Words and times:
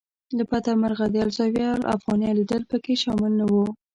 له 0.37 0.43
بده 0.51 0.71
مرغه 0.81 1.05
د 1.11 1.15
الزاویة 1.27 1.69
الافغانیه 1.79 2.31
لیدل 2.39 2.63
په 2.71 2.77
کې 2.83 2.93
شامل 3.03 3.31
نه 3.39 3.45
و. 3.51 3.53